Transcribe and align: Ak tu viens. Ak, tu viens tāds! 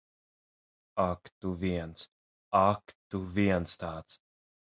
Ak 1.03 1.29
tu 1.39 1.51
viens. 1.63 2.07
Ak, 2.61 2.97
tu 3.11 3.23
viens 3.39 3.77
tāds! 3.85 4.19